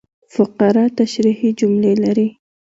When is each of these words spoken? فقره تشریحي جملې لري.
فقره 0.33 0.83
تشریحي 0.99 1.49
جملې 1.59 1.93
لري. 2.03 2.27